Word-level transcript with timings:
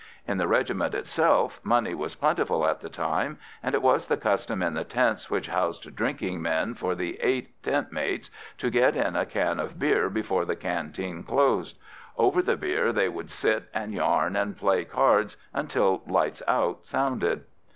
In 0.27 0.39
the 0.39 0.47
regiment 0.47 0.95
itself 0.95 1.59
money 1.63 1.93
was 1.93 2.15
plentiful 2.15 2.65
at 2.65 2.79
the 2.79 2.89
time, 2.89 3.37
and 3.61 3.75
it 3.75 3.83
was 3.83 4.07
the 4.07 4.17
custom 4.17 4.63
in 4.63 4.73
the 4.73 4.83
tents 4.83 5.29
which 5.29 5.45
housed 5.49 5.95
drinking 5.95 6.41
men 6.41 6.73
for 6.73 6.95
the 6.95 7.19
eight 7.21 7.61
tent 7.61 7.91
mates 7.91 8.31
to 8.57 8.71
get 8.71 8.95
in 8.95 9.15
a 9.15 9.27
can 9.27 9.59
of 9.59 9.77
beer 9.77 10.09
before 10.09 10.43
the 10.43 10.55
canteen 10.55 11.21
closed. 11.21 11.77
Over 12.17 12.41
the 12.41 12.57
beer 12.57 12.91
they 12.91 13.09
would 13.09 13.29
sit 13.29 13.69
and 13.75 13.93
yarn 13.93 14.35
and 14.35 14.57
play 14.57 14.85
cards 14.85 15.37
until 15.53 16.01
"lights 16.07 16.41
out" 16.47 16.87
sounded. 16.87 17.43